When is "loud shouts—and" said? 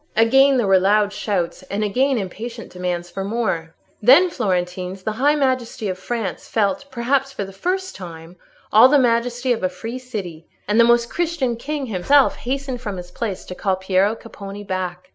0.79-1.83